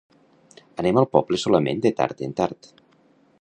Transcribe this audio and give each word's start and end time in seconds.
Anem 0.83 0.99
al 1.01 1.07
poble 1.17 1.39
solament 1.43 1.85
de 1.87 1.93
tard 2.01 2.25
en 2.29 2.35
tard. 2.41 2.73